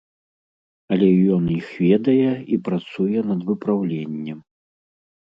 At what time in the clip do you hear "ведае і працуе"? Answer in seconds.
1.83-3.19